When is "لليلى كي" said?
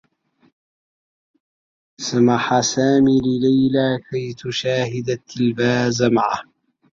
3.25-4.25